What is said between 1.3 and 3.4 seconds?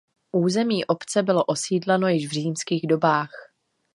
osídleno již v římských dobách.